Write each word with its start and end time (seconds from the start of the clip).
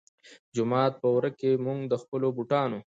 جومات 0.55 0.93
پۀ 1.01 1.07
ورۀ 1.13 1.31
کښې 1.39 1.51
مونږ 1.65 1.79
د 1.87 1.93
خپلو 2.01 2.27
بوټانو 2.35 2.79